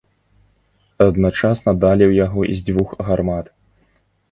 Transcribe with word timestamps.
Адначасна 1.05 1.71
далі 1.85 2.03
ў 2.07 2.13
яго 2.25 2.41
з 2.57 2.67
дзвюх 2.73 2.99
гармат. 3.11 3.45